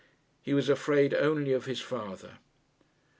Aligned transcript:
He 0.41 0.55
was 0.55 0.67
afraid 0.67 1.13
only 1.13 1.53
of 1.53 1.65
his 1.65 1.79
father. 1.79 2.39